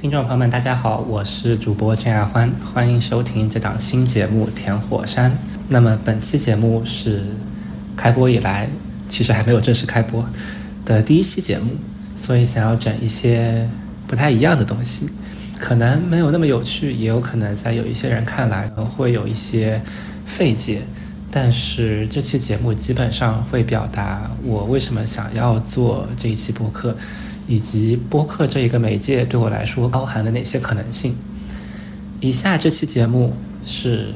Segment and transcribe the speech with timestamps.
[0.00, 5.30] 听众朋友们，大家好，我是主播郑亚欢，欢迎收听这档新节目《甜火山》。
[5.68, 7.22] 那么本期节目是
[7.94, 8.66] 开播以来，
[9.10, 10.24] 其实还没有正式开播
[10.86, 11.72] 的第一期节目，
[12.16, 13.68] 所以想要整一些
[14.06, 15.06] 不太一样的东西，
[15.58, 19.82] 可能没有那么有趣，也有可能在有一些人看来会有一些
[20.24, 20.80] 费解。
[21.30, 26.96] 但是这期节目基本上会表达我为什么想要做这一期播客。
[27.50, 31.16] 以及播客这一个媒介对我来说包含了哪些可能性？
[32.20, 34.14] 以下这期节目是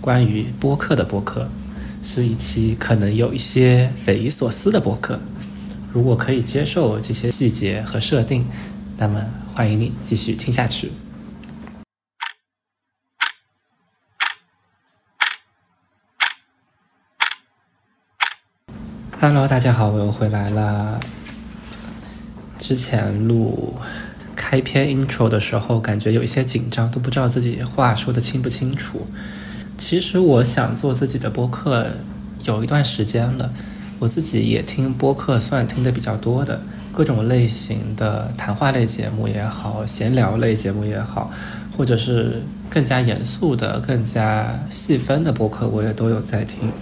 [0.00, 1.48] 关于播客的播客，
[2.02, 5.20] 是一期可能有一些匪夷所思的播客。
[5.92, 8.44] 如果可以接受这些细节和设定，
[8.96, 10.90] 那么欢迎你继续听下去。
[19.20, 20.98] Hello，大家好，我又回来了。
[22.66, 23.74] 之前录
[24.34, 29.06] 开篇 intro 的时候，感觉有一些紧张，都不知道自己话说的清不清楚。
[29.76, 31.88] 其实我想做自己的播客
[32.44, 33.52] 有一段时间了，
[33.98, 41.30] 我自己也听播客，算听的比较多的，各种类型的谈话类节目也好，闲聊类节目也好，
[41.76, 46.72] 或者是更加严肃的、更加细分的播客，我也都有在听。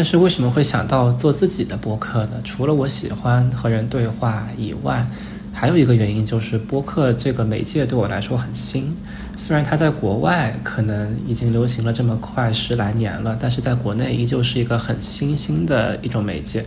[0.00, 2.40] 但是为什么会想到做自己的播客呢？
[2.42, 5.06] 除了我喜欢和人对话以外，
[5.52, 8.96] 还有一个原因就是播客这个媒介对我来说很新。
[9.36, 16.64] 虽然它在国外可能已经流行了这么快十来年了，但是在国内依旧是一个很新兴的一种媒介。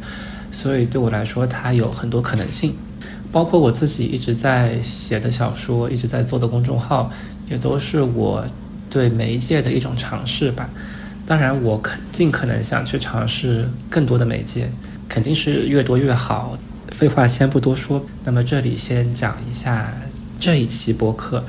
[0.51, 2.75] 所以对我来说，它有很多可能性。
[3.31, 7.09] 包括我自己一直在写的小说，一直在做的公众号，
[7.49, 8.45] 也都是我
[8.91, 10.69] 对媒介的一种尝试吧。
[11.25, 14.69] 当然，我可尽可能想去尝试更多的媒介，
[15.07, 16.57] 肯定是越多越好。
[16.91, 19.93] 废话先不多说，那么这里先讲一下
[20.37, 21.43] 这一期播客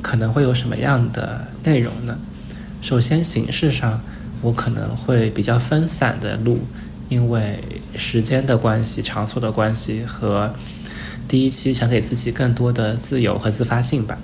[0.00, 2.16] 可能会有什么样的内容呢？
[2.80, 4.00] 首先，形式上
[4.40, 6.60] 我可能会比较分散的录，
[7.08, 7.62] 因为
[7.96, 10.54] 时间的关系、场所的关系和
[11.26, 14.16] 第一期想给自己更多的自由和自发性吧，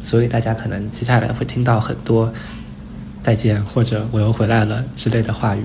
[0.00, 2.32] 所以大家可能接下来会听到很多。
[3.28, 5.62] 再见，或者我又回来了之类的话语。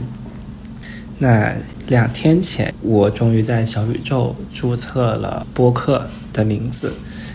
[1.19, 1.53] 那
[1.87, 6.91] 两天前，我终于在小宇宙注册了播客的名字，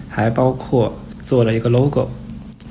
[0.06, 2.10] 还包括做了一个 logo。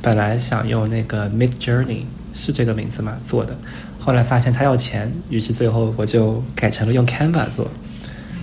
[0.04, 3.18] 本来想用那个 Mid Journey 是这个名字吗？
[3.24, 3.58] 做的，
[3.98, 7.72] 后来发现他要钱，于是最后我就改成了用 Canva 做。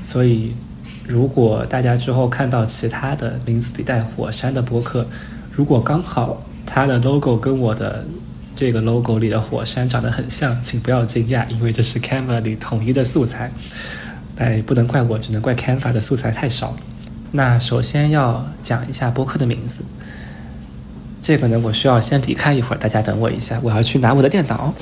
[0.03, 0.57] 所以，
[1.07, 5.07] 如果大家之后看到其他的名字里带火山的播客，
[5.53, 8.05] 如果刚好它的 logo 跟我的
[8.57, 13.51] 这个 logo 里的火山长得很像，请不要惊讶，因为这是 Canva 里统一的素材。
[14.37, 16.77] 哎，不能怪我，只能怪 Canva 的素材太少。
[17.33, 19.85] 那首先要讲一下播客的名字。
[21.21, 24.73] 这个呢，我需要先离开一会儿，大家等我一下，我要去拿我的电脑。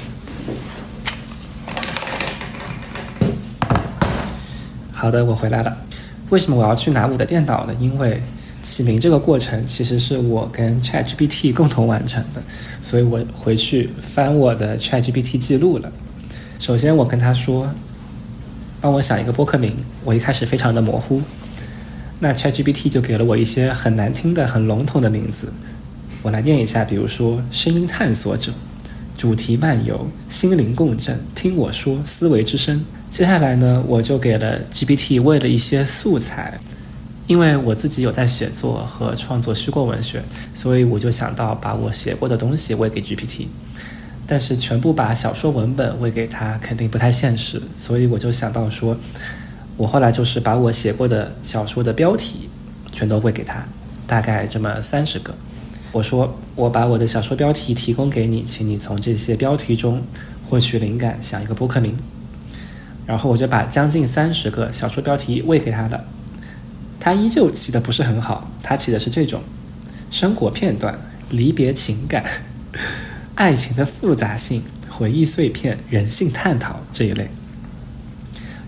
[4.93, 5.78] 好的，我回来了。
[6.28, 7.75] 为什么我要去拿我的电脑呢？
[7.81, 8.22] 因为。
[8.62, 12.41] 起名这个过程其实是我跟 ChatGPT 共同完成的，
[12.81, 15.93] 所以我回去翻我的 ChatGPT 记录了。
[16.61, 17.69] 首先，我跟他说，
[18.81, 19.77] 帮我想一个播客名。
[20.05, 21.21] 我一开始非常的模糊，
[22.21, 25.53] 那 ChatGPT 就给了我一些很难听的、很笼统的名字。
[26.22, 28.53] 我来念一下，比如说“声音探索者”、
[29.19, 32.84] “主题漫游”、“心灵共振”、“听我说”、“思维之声”。
[33.11, 36.61] 接下来呢，我就给了 GPT 喂了一些素材。
[37.32, 40.22] 因为我自己有在写作和创作虚构文学，
[40.53, 43.47] 所以我就想到把我写过的东西喂给 GPT。
[44.26, 48.94] 但是全部把小说文本喂给他肯定不太现实，所以我就想到说，
[49.78, 52.50] 我后来就是把我写过的小说的标题
[52.92, 53.65] 全都喂给他，
[54.06, 55.34] 大概这么三十个。
[55.91, 60.03] 我说我把我的小说标题提供给你，请你从这些标题中
[60.50, 61.97] 获取灵感，想一个播客名。
[63.06, 66.04] 然后我就把将近三十个小说标题喂给他了。
[67.05, 69.43] 他依旧起的不是很好，他起的是这种
[70.09, 70.97] 生活片段、
[71.31, 72.25] 离别情感、
[73.34, 77.28] 爱情的复杂性、回忆碎片、人性探讨这一类。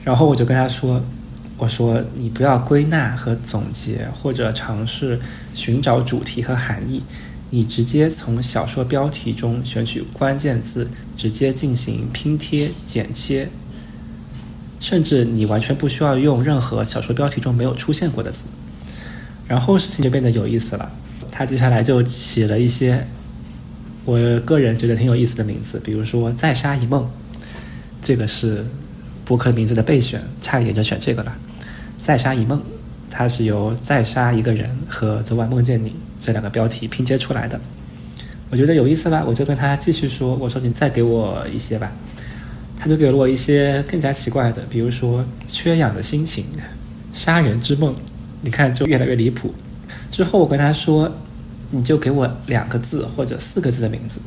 [0.02, 1.00] 然后我就跟他说
[1.58, 5.20] ：“我说你不要归纳和总结，或者尝试
[5.54, 7.04] 寻找主题和含义，
[7.50, 13.48] 你直接从小说标题中选取关键字，直接进行拼贴、剪切。”
[14.84, 18.44] 甚至你完全不需要用任何小说标题中没有出现过的字，
[19.48, 20.92] 然后事情就变得有意思了。
[21.32, 23.06] 他接下来就起了一些
[24.04, 27.10] 我个人觉得挺有意思的名字，比如说“再杀一梦”，
[28.02, 28.66] 这个是
[29.24, 31.34] 博客名字的备选，差一点就选这个了。
[31.96, 32.62] “再杀一梦”，
[33.08, 37.58] 它是由“再杀一个人”和“昨晚梦见你”这两个标题拼接出来的。
[38.50, 41.90] 我觉得有意思了，我就跟他继续说：“我说你再给我一些吧。”
[42.84, 46.44] 他就给了我一些更加奇怪的，比如说“缺氧的心情
[47.14, 47.94] ”“杀人之梦”，
[48.44, 49.54] 你看就越来越离谱。
[50.10, 51.10] 之后我跟他说
[51.72, 54.20] ：“你就给我两个字或者四个字的名字。”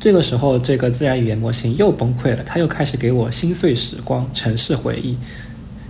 [0.00, 5.16] 这个时候，这个自然语言模型又崩溃了，他又开始给我“心碎时光”“城市回忆”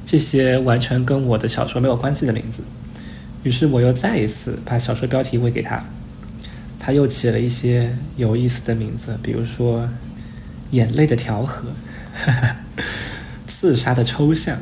[0.05, 2.63] 这些完全跟我的小说没有关系的名字。
[3.45, 5.83] 于是我又再一次把小说标题喂给他。
[6.79, 9.89] 他又起了一些有意思的名字，比如说
[10.71, 11.65] “眼泪的调和
[13.47, 14.59] ”“刺杀的抽象”“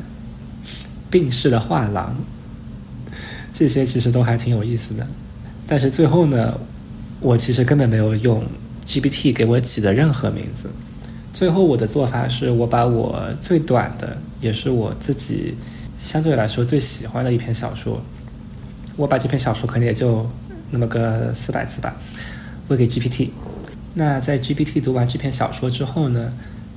[1.11, 2.15] 病逝的画廊”，
[3.53, 5.05] 这些其实都还挺有意思的。
[5.67, 6.59] 但是最后呢，
[7.19, 8.43] 我其实根本没有用
[8.85, 10.69] GPT 给我起的任何名字。
[11.33, 15.55] 最后我的做法是我把我最短的，也是我自己
[15.99, 18.01] 相对来说最喜欢的一篇小说，
[18.95, 20.29] 我把这篇小说可能也就。
[20.69, 21.95] 那么个四百字吧，
[22.67, 23.29] 喂给 GPT。
[23.97, 26.31] 那在 GPT 读完这篇小说之后呢，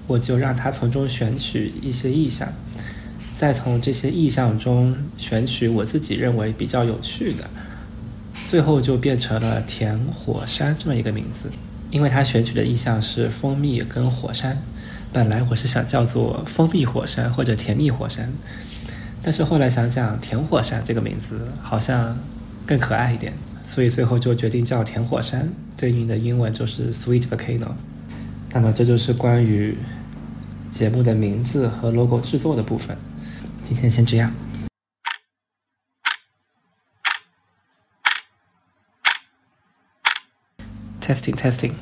[0.07, 2.49] 我就让它从中选取一些意象，
[3.35, 7.45] 再从这些意象中选取我自己认为比较有趣的，
[8.47, 11.51] 最后就变成了甜火山这么一个名字。
[11.91, 14.63] 因为它选取的意象是蜂蜜跟火山，
[15.13, 18.33] 本来我是想叫做蜂蜜火山或者甜蜜火山，
[19.23, 22.17] 但是后来想想甜火山这个名字好像
[22.65, 23.35] 更可爱一点。
[23.71, 27.71] 所以最后就决定叫甜火山，对应的英文就是 Sweet Volcano。
[28.53, 29.79] 那么这就是关于
[30.69, 32.99] 节目的名字和 logo 制作的部分。
[33.63, 34.35] 今天先这样。
[41.01, 41.73] Testing Testing。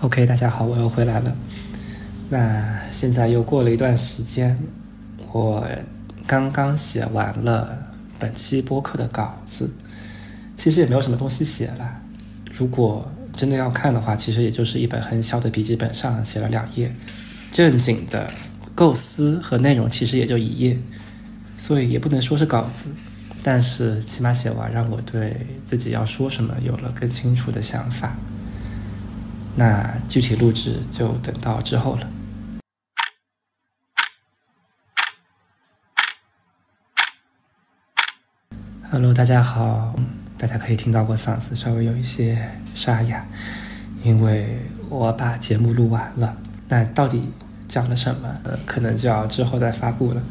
[0.00, 1.36] OK，大家好，我又回来了。
[2.30, 4.58] 那现在又过了一段时间，
[5.32, 5.68] 我
[6.26, 9.70] 刚刚写完了本期播客的稿子。
[10.58, 12.02] 其实也没有什么东西写了。
[12.52, 16.92] 如果真的要看的话，其实也就是一本很小的笔记本上写了两页，
[17.52, 18.28] 正经的
[18.74, 20.76] 构思和内容其实也就一页，
[21.56, 22.86] 所以也不能说是稿子，
[23.40, 28.16] 但是起码写完，让我对自己要说什么有了更清楚的想法。
[29.54, 32.10] 那具体录制就等到之后了。
[38.90, 39.94] Hello，大家好。
[40.38, 42.38] 大家可以听到我嗓子稍微有一些
[42.74, 43.26] 沙哑，
[44.04, 44.56] 因为
[44.88, 46.36] 我把节目录完了。
[46.68, 47.20] 那到底
[47.66, 48.28] 讲了什么？
[48.44, 50.22] 呃，可能就要之后再发布了。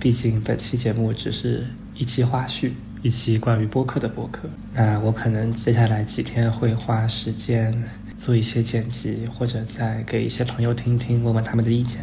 [0.00, 1.64] 毕竟本期节目只是
[1.94, 2.72] 一期花絮，
[3.02, 4.48] 一期关于播客的播客。
[4.74, 7.84] 那我可能接下来几天会花时间
[8.18, 12.00] 做一些剪辑，或者再给一些朋友听听，问问他们的意见。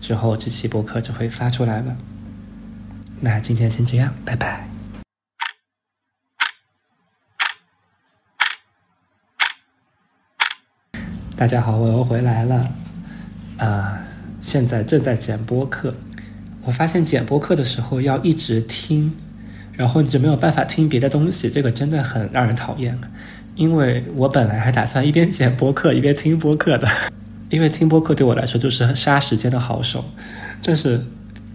[0.00, 1.96] 之后这期播客就会发出来了。
[3.20, 4.67] 那今天先这样，拜拜。
[11.38, 12.68] 大家好，我又回来了，
[13.58, 14.00] 啊，
[14.42, 15.94] 现在正在剪播客。
[16.64, 19.14] 我发现剪播客的时候要一直听，
[19.72, 22.98] 然后你就没有办法听别的东西，这个真的很让人讨厌。
[23.54, 26.88] 因为我本来还打算一边剪播客一边听播客的，
[27.50, 30.06] 因为听播客对我来说就是杀时间的好手。
[30.64, 31.06] 但是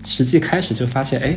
[0.05, 1.35] 实际开始就发现，哎，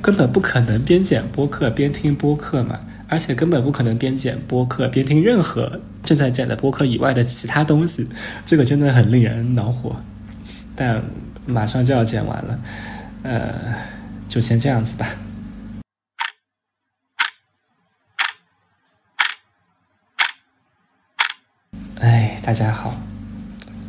[0.00, 2.80] 根本不可能边剪播客边听播客嘛。
[3.08, 8.08] 而且根本不可能边剪播客边听任何正在剪的播客以外的其他东西，
[8.44, 9.96] 这个真的很令人恼火。
[10.76, 11.02] 但
[11.44, 12.60] 马上就要剪完了，
[13.24, 13.74] 呃，
[14.28, 15.08] 就先这样子吧。
[21.98, 22.94] 哎，大家好，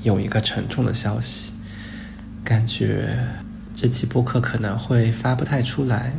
[0.02, 1.54] 有一个沉重的消息，
[2.44, 3.16] 感觉
[3.76, 6.14] 这期播客可能会发不太出来。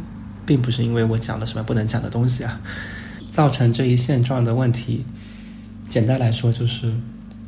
[0.47, 2.59] 并不是因为我讲了什么不能讲的东西啊，
[3.31, 5.05] 造成这一现状的问题。
[5.89, 6.93] 简单来说，就是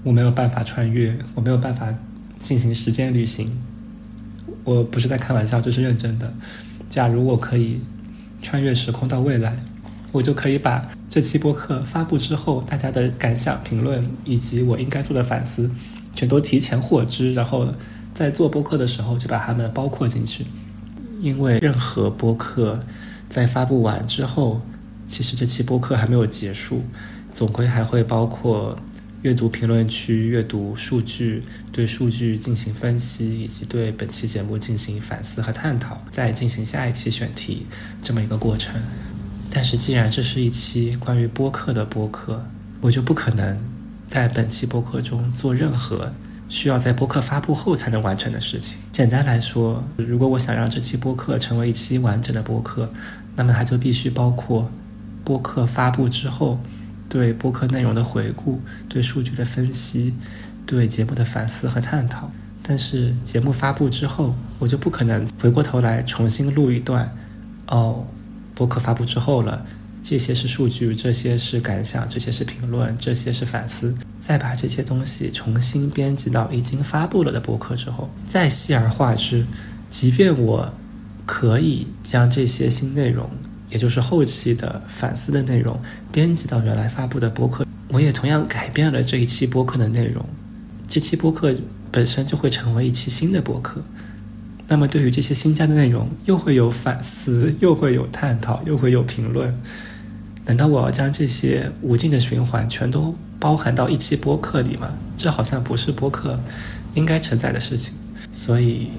[0.02, 1.94] 我没有办法穿越，我没有办法
[2.38, 3.60] 进行时间旅行。
[4.64, 6.32] 我不是在开玩笑，这是认真的。
[6.88, 7.80] 假如我可以
[8.42, 9.62] 穿越时空到未来，
[10.12, 15.70] 我就可以把这期播客发布之后大家的感想、评论以及我应该做的反思，
[16.12, 17.68] 全都提前获知，然后
[18.14, 20.46] 在做播客的时候就把它们包括进去。
[21.20, 22.80] 因为任何播客
[23.28, 24.62] 在发布完之后，
[25.06, 26.82] 其实这期播客还没有结束，
[27.32, 28.76] 总归还会包括
[29.22, 37.66] 阅读评论区、阅读数据、对数据进行分析，以及对本期节目进行反思和探讨，再进行下一期选题
[38.02, 38.80] 这么一个过程。
[39.50, 42.46] 但是既然这是一期关于播客的播客，
[42.80, 43.58] 我就不可能
[44.06, 46.12] 在本期播客中做任何
[46.48, 48.78] 需要在播客发布后才能完成的事情。
[48.90, 52.90] 简单来说，如果我想让这期播客成为一期完整的播客，
[53.36, 54.70] 那么它就必须包括
[55.24, 56.58] 播客发布之后
[57.10, 60.14] 对播客内容的回顾、对数据的分析、
[60.64, 62.30] 对节目的反思和探讨。
[62.62, 67.14] 但是节目发布之后，我就不可能回过头来重新录一段。
[67.66, 68.06] 哦，
[68.54, 69.66] 播客发布之后了。
[70.02, 73.94] 这些是数据，这些是感想，这些是评论，这些是反思。
[74.18, 79.44] 再把这些东西重新编辑到已经发布了的播客之后，再细而化之。
[79.90, 80.72] 即便我
[81.26, 83.28] 可以将这些新内容，
[83.70, 85.80] 也就是后期的反思的内容，
[86.12, 90.24] 编辑到原来发布的博客，我也同样改变了这一期播客的内容。
[90.86, 91.54] 这期播客
[91.90, 93.82] 本身就会成为一期新的博客。
[94.66, 99.56] 那么，对于这些新加的内容，又会有反思，又会有探讨，又会有评论。
[100.46, 104.92] 难道我要将这些无尽的循环全都包含到一期播客里吗？
[105.16, 106.40] 这好像不是播客
[106.94, 107.94] 应该承载的事情。
[108.32, 108.90] 所以，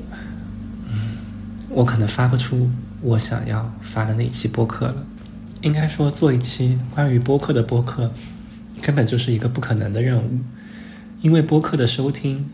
[0.90, 1.18] 嗯，
[1.70, 2.70] 我可能发不出
[3.02, 5.08] 我想要发的那一期播客了。
[5.62, 8.12] 应该说，做一期关于播客的播客，
[8.82, 10.40] 根本就是一个不可能的任务，
[11.22, 12.50] 因为播客的收听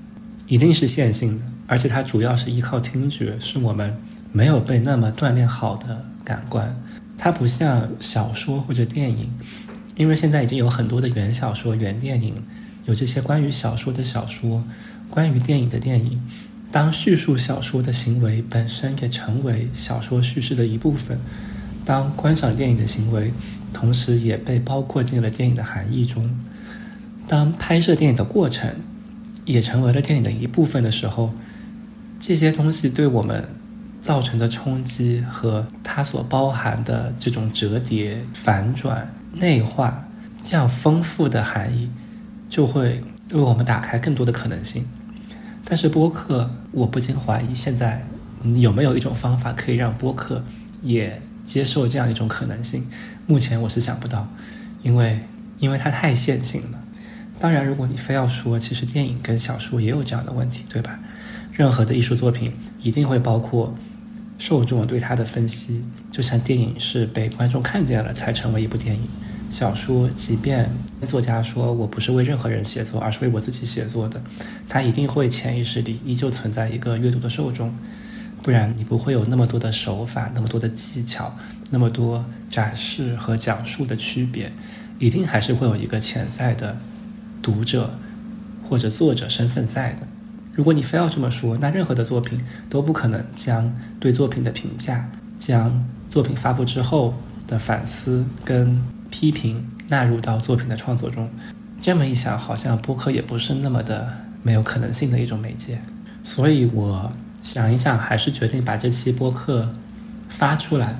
[0.47, 3.95] 一定是线性的，而且它主要是依靠听觉，是我们
[4.31, 6.77] 没有被那么锻炼好的感官。
[7.17, 9.31] 它不像小说或者电影，
[9.95, 12.43] 因为现在已经有很多的原小说、原电影，
[12.85, 14.63] 有这些关于小说的小说，
[15.09, 16.21] 关于电影的电影。
[16.77, 21.17] 当叙述小说的行为本身也成为小说叙事的一部分，
[21.83, 23.33] 当观赏电影的行为
[23.73, 26.37] 同时也被包括进了电影的含义中，
[27.27, 28.75] 当拍摄电影的过程
[29.45, 31.33] 也成为了电影的一部分的时候，
[32.19, 33.45] 这些东西对我们。
[33.99, 40.07] 造成的冲击和它所包含的这种折叠、反转、内化
[40.41, 41.89] 这样丰富的含义，
[42.47, 44.85] 就会为我们打开更多的可能性。
[45.69, 48.07] 但是播客，我不禁怀疑，现在
[48.61, 50.41] 有没有一种方法可以让播客
[50.81, 52.87] 也接受这样一种可能性？
[53.25, 54.27] 目前我是想不到，
[54.81, 55.19] 因为
[55.59, 56.79] 因为它太线性了。
[57.37, 60.99] 当然，如果你非要说，其实电影跟小说也有这样的问题，对吧？
[61.51, 63.75] 任何的艺术作品一定会包括。
[64.39, 69.01] 受众对它的分析，就像电影是被观众看见了才成为一部电影。
[69.49, 70.69] 小说，即便
[71.07, 74.21] 作家说我不是为任何人写作，而是为我自己写作的，
[74.67, 77.73] 他一定会潜意识里依旧存在一个阅读的受众，
[78.43, 81.35] 不然你不会有那么多的手法、那么多的技巧、
[81.71, 84.51] 那么多展示和讲述的区别，
[84.99, 86.77] 一定还是会有一个潜在的
[87.41, 87.97] 读者
[88.63, 90.07] 或者作者身份在的。
[90.53, 92.39] 如果你非要这么说，那任何的作品
[92.69, 97.13] 都不可能将对作品的评价、将作品发布之后
[97.47, 101.29] 的反思跟批评纳入到作品的创作中。
[101.79, 105.79] 这么一想，好像播客也不是那么的没有可能性的一种媒介。
[106.23, 107.11] 所以我
[107.43, 109.73] 想一想，还是决定把这期播客
[110.29, 110.99] 发出来。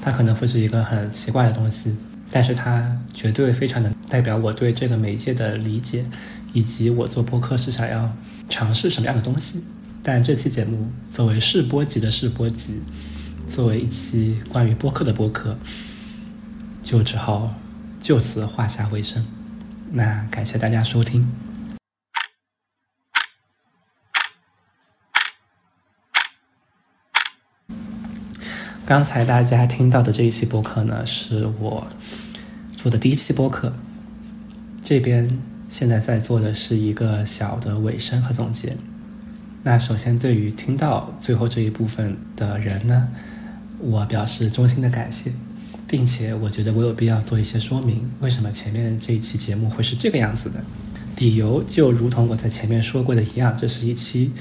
[0.00, 1.96] 它可能会是一个很奇怪的东西，
[2.30, 6.04] 但是它绝对非常能代表我对这个媒介的理解。
[6.52, 8.16] 以及我做播客是想要
[8.48, 9.64] 尝试什么样的东西，
[10.04, 12.80] 但这期节目作为试播集的试播集，
[13.48, 15.58] 作为一期关于播客的播客，
[16.84, 17.54] 就只好
[17.98, 19.26] 就此画下尾声。
[19.90, 21.28] 那感谢大家收听。
[28.86, 31.88] 刚才大家听到的这一期播客呢，是我
[32.76, 33.72] 做的第一期播客，
[34.82, 35.36] 这边。
[35.66, 38.76] 现在在做的是一个小的尾声和总结。
[39.64, 43.08] 那首先，对于听到最后这一部分的人呢，
[43.80, 45.32] 我表示衷心的感谢，
[45.94, 50.60] 并且我觉得我有必要做一些说明，为什么前面这一期节目会是这个样子的。
[51.18, 54.32] 理由就如同我在前面说过的一样，这是一期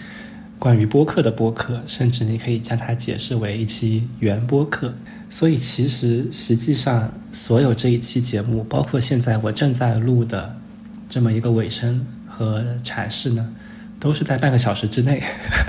[0.57, 4.95] 关于播客的播客，甚至你可以将它解释为一期原播客。
[5.29, 10.57] 所以，其实实际上所有这一期节目，包括现在我正在录的。
[11.07, 13.53] 这么一个尾声和阐释呢，
[13.99, 15.21] 都是在半个小时之内，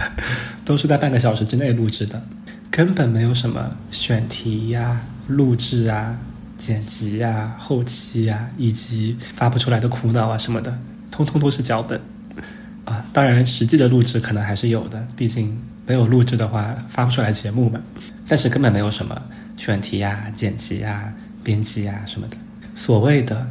[0.64, 2.22] 都是在半个小时之内录制的，
[2.70, 6.16] 根本没有什么选题呀、录制啊、
[6.56, 10.78] 剪辑啊、后期啊，以及发不出来的苦恼啊什么的，
[11.10, 12.00] 通通都是脚本
[12.84, 13.04] 啊。
[13.12, 17.80] 当然，实际的录制可能还是有的，毕竟没有录制的话发不出来节目嘛。
[18.26, 19.20] 但是根本没有什么
[19.56, 21.12] 选题呀、剪辑呀、
[21.42, 22.36] 编辑呀什么的，
[22.76, 23.50] 所谓的。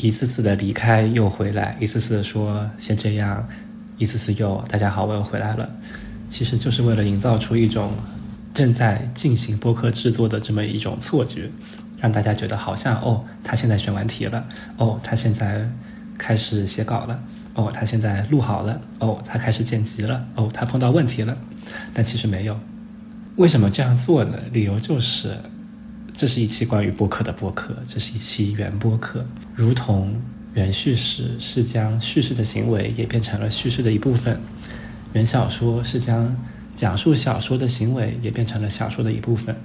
[0.00, 3.44] 一次次的离开又回来，一次次的说先这样，
[3.96, 5.68] 一次次又大家好，我又回来了。
[6.28, 7.90] 其实就是为了营造出一种
[8.58, 11.48] 正在进行播客制作的这么一种错觉，
[12.00, 14.44] 让大家觉得好像哦，他现在选完题了，
[14.78, 15.70] 哦，他现在
[16.18, 17.22] 开始写稿了，
[17.54, 21.38] 哦，他现在录好了，哦，他开始剪辑了，哦，他碰到问题了，
[21.94, 22.58] 但其实没有。
[23.36, 24.36] 为什么这样做呢？
[24.50, 25.36] 理由就是，
[26.12, 29.24] 这是一期关于播客的播客，这是一期原播客，
[29.54, 30.20] 如同
[30.54, 34.40] 原叙事是将叙事的行为也变成了叙事的一部分，
[35.12, 36.36] 原小说是将
[36.78, 39.56] 讲述小说的行为也变成了小说的一部分，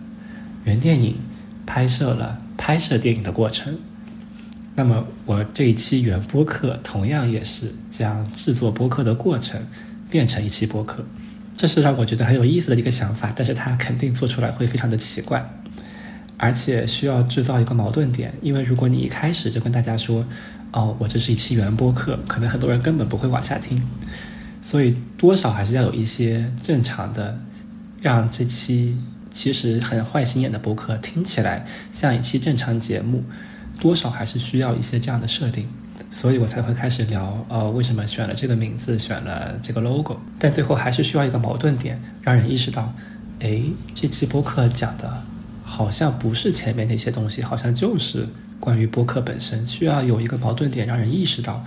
[0.63, 1.17] 原电影
[1.63, 3.77] 拍摄了拍摄电影的过程。
[4.73, 9.61] 那么，我这一期原播客同样也是将制作播客的过程
[10.09, 11.05] 变成一期播客，
[11.55, 13.31] 这是让我觉得很有意思的一个想法。
[13.35, 15.45] 但是它肯定做出来会非常的奇怪，
[16.37, 18.33] 而且需要制造一个矛盾点。
[18.41, 20.25] 因为如果你一开始就跟大家说
[20.73, 23.83] ：“哦，我这是一期原播客”，可能很多人根本不会往下听。
[24.63, 27.37] 所以，多少还是要有一些正常的，
[28.01, 28.97] 让这期
[29.29, 33.23] 其实很坏心眼的播客听起来像一期正常节目。
[33.79, 35.67] 多少还是需要一些这样的设定，
[36.09, 42.93] 所以我才会开始聊，呃，为什么选了这个名字，选了这个 logo，但最后还是需要一个矛盾点，让人意识到，
[43.41, 45.23] 哎，这期播客讲的
[45.63, 48.27] 好像不是前面那些东西，好像就是
[48.59, 51.65] 关于播客本身，需要有一个矛盾点，让人意识到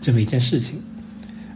[0.00, 0.80] 这么一件事情。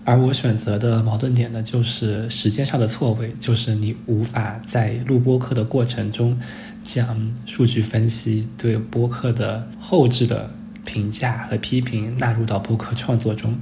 [0.04, 6.38] 而我选择的矛盾点呢，就是时间上的错位，就是你无法在录播课的过程中
[6.84, 10.50] 将数据分析对播客的后置的
[10.84, 13.58] 评价和批评纳入到播客创作中。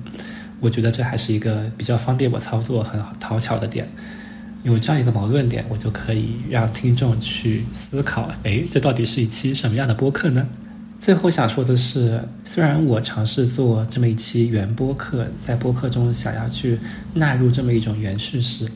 [0.59, 3.89] 我觉得这还是一个比较方便我操作、很讨巧的点。
[4.65, 10.49] 有这样一个矛盾点，我就可以让听众去思考：哎，这到底是一期什么样的播客呢？
[11.03, 16.79] 最后想说的是，虽然我尝试做这么一期原播客，在播客中想要去
[17.15, 18.69] 纳入这么一种原叙事，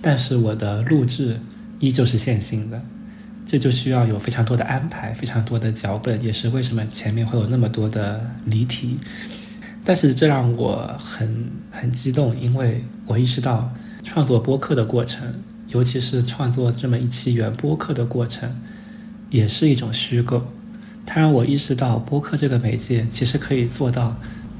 [0.00, 1.38] 但是我的录制
[1.78, 2.80] 依旧是线性的，
[3.44, 8.96] 这就需要有非常多的安排，非常多的脚本，也是为什么前面会有那么多的离题。
[9.84, 15.34] 但是这让我很很激动，因为我意识到创作播客的过程，
[15.68, 18.58] 尤其是创作这么一期原播客的过程，
[19.28, 20.54] 也是一种虚构。
[21.10, 24.14] 它让我意识到，播客这个媒介其实可以做到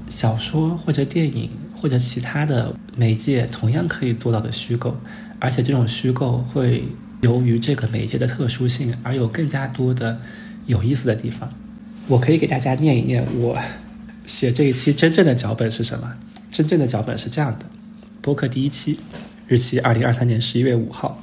[0.08, 4.96] 小说或者电影或者其他的媒介同样可以做到的虚构，
[5.38, 6.84] 而且这种虚构会
[7.20, 10.18] 由于这个媒介的特殊性而有更加多的
[10.64, 11.52] 有意思的地方。
[12.06, 13.58] 我可以给大家念一念我
[14.24, 16.14] 写这一期真正的脚本是什么。
[16.50, 17.66] 真正的脚本是这样的：
[18.22, 18.98] 播客第一期，
[19.46, 21.22] 日期二零二三年十一月五号，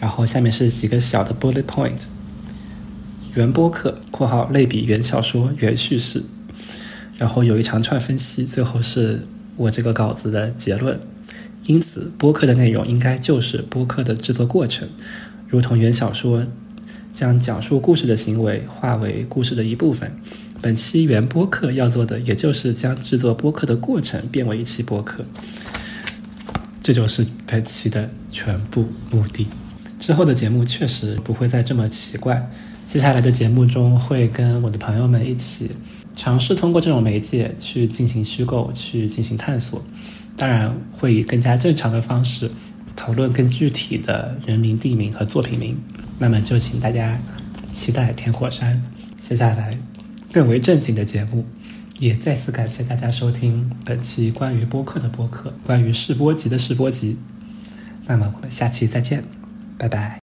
[0.00, 2.00] 然后下面是几个小的 bullet point。
[3.34, 6.22] 原播客（括号类比原小说原叙事），
[7.16, 11.00] 然后有一长串分析，最后是我这个稿子的结论。
[11.64, 14.88] 因此，播客的内容应该就是播客的制作过程，
[15.48, 16.44] 如同原小说
[17.14, 20.12] 将讲述故事的行为化为故事的一部分。
[20.60, 25.24] 本期原播客要做的，也就是将制作播客的过程变为一期播客。
[26.82, 29.46] 这就是本期的全部目的。
[29.98, 32.50] 之后的节目确实不会再这么奇怪。
[32.92, 35.70] 接下来的节目中，会跟我的朋友们一起
[36.14, 39.82] 尝试通过这种媒介去进行虚构，去进行探索。
[40.36, 42.50] 当然，会以更加正常的方式
[42.94, 45.78] 讨论更具体的人名、地名和作品名。
[46.18, 47.18] 那么，就请大家
[47.70, 48.82] 期待田火山
[49.16, 49.78] 接下来
[50.30, 51.46] 更为正经的节目。
[51.98, 57.16] 也再次感谢大家收听本期关于播客的播客，关于试播集的试播集。
[58.06, 59.24] 那么，我们下期再见，
[59.78, 60.21] 拜拜。